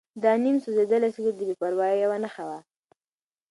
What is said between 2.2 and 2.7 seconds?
نښه وه.